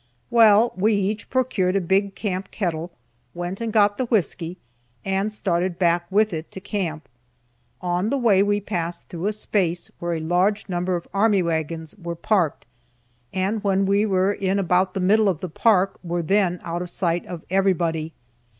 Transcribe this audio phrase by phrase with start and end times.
[0.31, 2.89] Well, we each procured a big camp kettle,
[3.35, 4.57] went and got the whisky,
[5.05, 7.07] and started back with it to camp.
[7.81, 11.93] On the way we passed through a space where a large number of army wagons
[12.01, 12.65] were parked,
[13.31, 16.89] and when we were in about the middle of the park were then out of
[16.89, 18.11] sight of everybody.